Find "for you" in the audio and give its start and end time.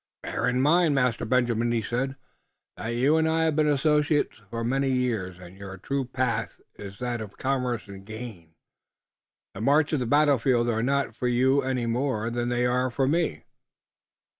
11.15-11.61